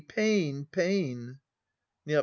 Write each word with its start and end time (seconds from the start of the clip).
Pain, 0.07 0.65
pain! 0.71 1.39
Neo. 2.07 2.19